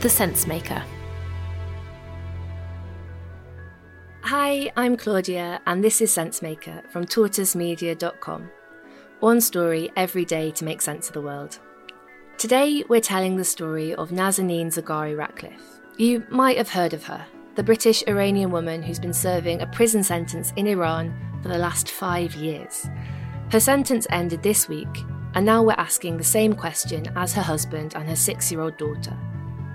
[0.00, 0.82] The Sensemaker.
[4.22, 8.50] Hi, I'm Claudia, and this is Sensemaker from tortoisemedia.com.
[9.18, 11.58] One story every day to make sense of the world.
[12.38, 15.80] Today, we're telling the story of Nazanin Zaghari Ratcliffe.
[15.98, 17.26] You might have heard of her,
[17.56, 21.12] the British Iranian woman who's been serving a prison sentence in Iran
[21.42, 22.88] for the last five years.
[23.52, 25.04] Her sentence ended this week,
[25.34, 28.78] and now we're asking the same question as her husband and her six year old
[28.78, 29.14] daughter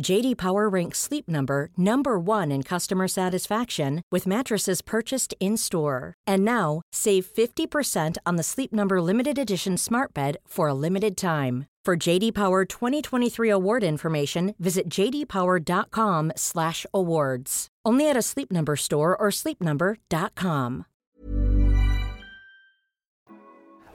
[0.00, 6.12] JD Power ranks Sleep Number number 1 in customer satisfaction with mattresses purchased in-store.
[6.26, 11.16] And now, save 50% on the Sleep Number limited edition Smart Bed for a limited
[11.16, 11.66] time.
[11.84, 17.68] For JD Power 2023 award information, visit jdpower.com/awards.
[17.84, 20.86] Only at a Sleep Number store or sleepnumber.com.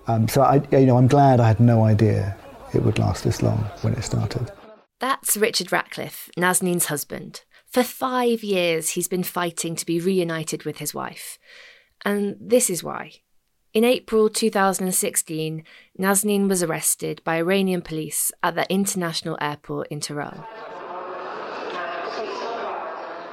[0.08, 2.36] Um, so I, you know, I'm glad I had no idea
[2.74, 4.52] it would last this long when it started.
[5.02, 7.42] That's Richard Ratcliffe, Nazanin's husband.
[7.66, 11.40] For five years, he's been fighting to be reunited with his wife.
[12.06, 13.14] And this is why.
[13.74, 15.64] In April 2016,
[16.00, 20.44] Nazanin was arrested by Iranian police at the international airport in Tehran.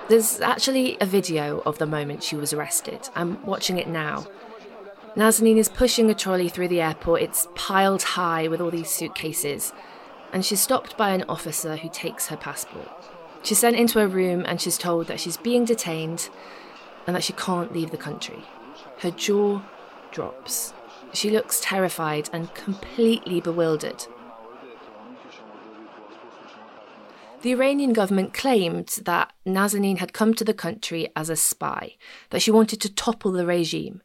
[0.09, 3.11] There's actually a video of the moment she was arrested.
[3.15, 4.27] I'm watching it now.
[5.17, 7.21] Nazanin is pushing a trolley through the airport.
[7.21, 9.75] It's piled high with all these suitcases
[10.33, 12.89] and she's stopped by an officer who takes her passport.
[13.43, 16.29] She's sent into a room and she's told that she's being detained
[17.07, 18.45] and that she can't leave the country.
[18.99, 19.63] Her jaw
[20.11, 20.75] drops.
[21.13, 24.07] She looks terrified and completely bewildered.
[27.41, 31.95] The Iranian government claimed that Nazanin had come to the country as a spy,
[32.31, 34.03] that she wanted to topple the regime.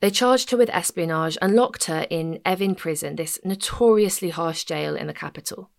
[0.00, 4.94] They charged her with espionage and locked her in Evin prison, this notoriously harsh jail
[4.94, 5.70] in the capital.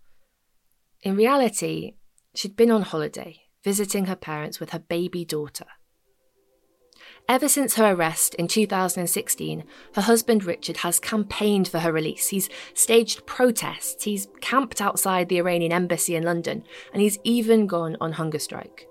[1.01, 1.95] In reality,
[2.35, 5.65] she'd been on holiday, visiting her parents with her baby daughter.
[7.29, 9.63] Ever since her arrest in 2016,
[9.93, 12.29] her husband Richard has campaigned for her release.
[12.29, 17.95] He's staged protests, he's camped outside the Iranian embassy in London, and he's even gone
[18.01, 18.87] on hunger strike.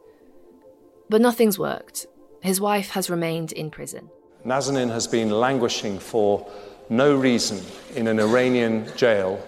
[1.10, 2.06] But nothing's worked.
[2.40, 4.08] His wife has remained in prison.
[4.44, 6.46] Nazanin has been languishing for
[6.88, 7.60] no reason
[7.94, 9.42] in an Iranian jail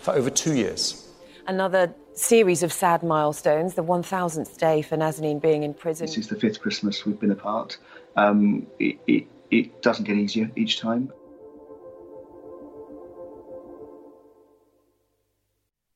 [0.00, 1.08] for over two years.
[1.46, 6.06] Another series of sad milestones, the 1000th day for Nazanin being in prison.
[6.06, 7.78] This is the fifth Christmas we've been apart.
[8.16, 11.12] Um, it, it, it doesn't get easier each time.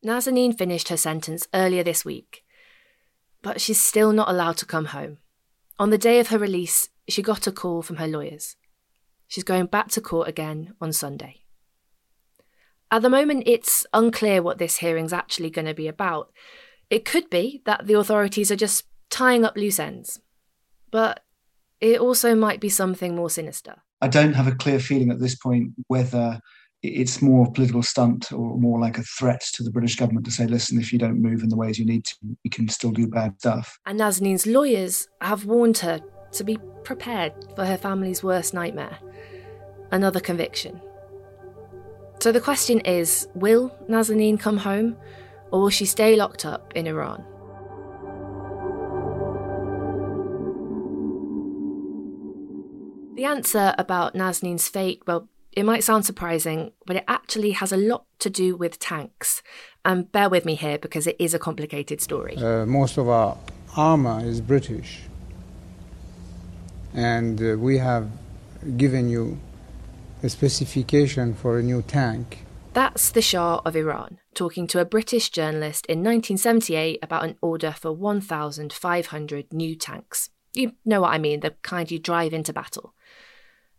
[0.04, 2.44] Nazanin finished her sentence earlier this week,
[3.41, 5.19] but she's still not allowed to come home.
[5.78, 8.57] On the day of her release, she got a call from her lawyers.
[9.29, 11.43] She's going back to court again on Sunday.
[12.91, 16.31] At the moment, it's unclear what this hearing's actually going to be about.
[16.91, 20.21] It could be that the authorities are just tying up loose ends.
[20.91, 21.25] But
[21.81, 23.77] it also might be something more sinister.
[24.03, 26.39] I don't have a clear feeling at this point whether
[26.83, 30.27] it's more of a political stunt or more like a threat to the British government
[30.27, 32.69] to say, listen, if you don't move in the ways you need to, you can
[32.69, 33.79] still do bad stuff.
[33.87, 36.01] And Nazanin's lawyers have warned her
[36.32, 38.98] to be prepared for her family's worst nightmare
[39.93, 40.81] another conviction.
[42.20, 44.97] So the question is will Nazanin come home
[45.50, 47.25] or will she stay locked up in Iran?
[53.14, 57.76] The answer about Nazanin's fate, well, it might sound surprising, but it actually has a
[57.76, 59.43] lot to do with tanks.
[59.84, 62.37] And bear with me here because it is a complicated story.
[62.37, 63.37] Uh, most of our
[63.76, 65.02] armor is British
[66.94, 68.11] and uh, we have
[68.77, 69.39] given you
[70.23, 72.44] a specification for a new tank.
[72.73, 77.73] That's the Shah of Iran talking to a British journalist in 1978 about an order
[77.73, 80.31] for 1,500 new tanks.
[80.55, 82.95] You know what I mean, the kind you drive into battle.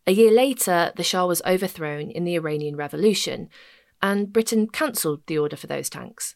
[0.05, 3.49] A year later, the Shah was overthrown in the Iranian Revolution,
[4.01, 6.35] and Britain cancelled the order for those tanks.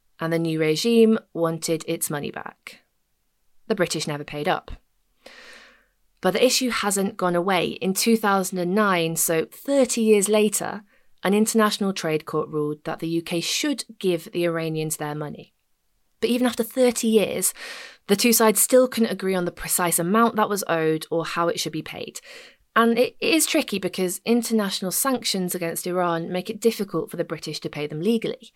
[0.21, 2.81] and the new regime wanted its money back.
[3.67, 4.71] The British never paid up.
[6.21, 7.69] But the issue hasn't gone away.
[7.69, 10.83] In 2009, so 30 years later,
[11.23, 15.55] an international trade court ruled that the UK should give the Iranians their money.
[16.19, 17.53] But even after 30 years,
[18.05, 21.47] the two sides still couldn't agree on the precise amount that was owed or how
[21.47, 22.21] it should be paid.
[22.75, 27.59] And it is tricky because international sanctions against Iran make it difficult for the British
[27.61, 28.53] to pay them legally.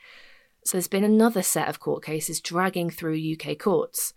[0.65, 4.13] So there's been another set of court cases dragging through UK courts.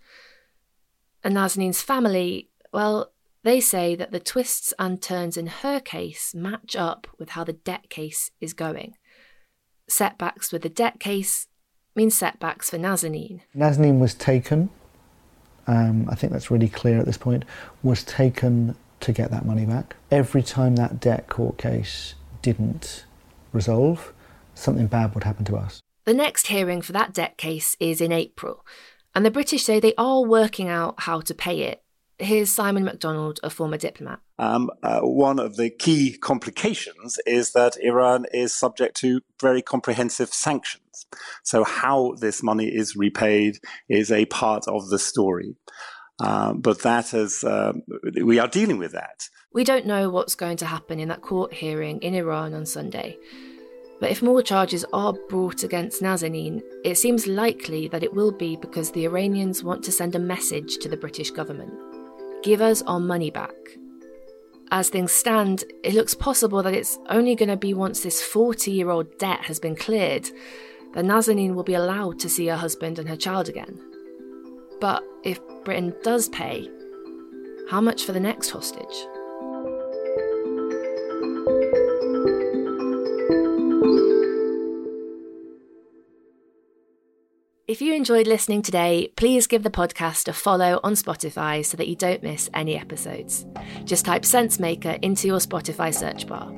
[1.22, 3.12] And Nazanin's family, well,
[3.42, 7.52] they say that the twists and turns in her case match up with how the
[7.52, 8.94] debt case is going.
[9.88, 11.48] Setbacks with the debt case
[11.94, 13.40] mean setbacks for Nazanin.
[13.54, 14.70] Nazanin was taken,
[15.66, 17.44] um, I think that's really clear at this point,
[17.82, 19.96] was taken to get that money back.
[20.10, 23.04] Every time that debt court case didn't
[23.52, 24.14] resolve,
[24.54, 25.82] something bad would happen to us.
[26.08, 28.64] The next hearing for that debt case is in April,
[29.14, 31.82] and the British say they are working out how to pay it.
[32.18, 34.20] Here's Simon McDonald, a former diplomat.
[34.38, 40.32] Um, uh, one of the key complications is that Iran is subject to very comprehensive
[40.32, 41.04] sanctions.
[41.42, 43.58] So, how this money is repaid
[43.90, 45.56] is a part of the story.
[46.20, 47.82] Um, but that is, um,
[48.24, 49.28] we are dealing with that.
[49.52, 53.18] We don't know what's going to happen in that court hearing in Iran on Sunday.
[54.00, 58.56] But if more charges are brought against Nazanin, it seems likely that it will be
[58.56, 61.72] because the Iranians want to send a message to the British government
[62.42, 63.54] give us our money back.
[64.70, 68.70] As things stand, it looks possible that it's only going to be once this 40
[68.70, 70.30] year old debt has been cleared
[70.94, 73.78] that Nazanin will be allowed to see her husband and her child again.
[74.80, 76.68] But if Britain does pay,
[77.70, 79.06] how much for the next hostage?
[87.68, 91.86] If you enjoyed listening today, please give the podcast a follow on Spotify so that
[91.86, 93.44] you don't miss any episodes.
[93.84, 96.50] Just type Sensemaker into your Spotify search bar.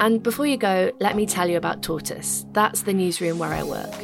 [0.00, 2.44] And before you go, let me tell you about Tortoise.
[2.52, 3.94] That's the newsroom where I work.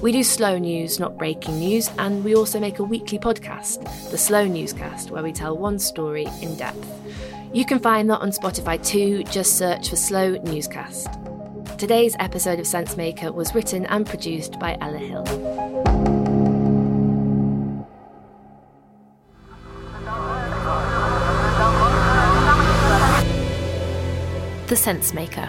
[0.00, 4.18] We do slow news, not breaking news, and we also make a weekly podcast, the
[4.18, 6.86] Slow Newscast, where we tell one story in depth.
[7.52, 11.27] You can find that on Spotify too, just search for Slow Newscast.
[11.78, 15.22] Today's episode of Sensemaker was written and produced by Ella Hill.
[24.66, 25.48] The Sensemaker.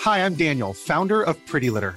[0.00, 1.96] Hi, I'm Daniel, founder of Pretty Litter.